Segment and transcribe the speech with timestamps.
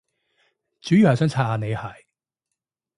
[0.81, 2.05] 主要係想刷下你鞋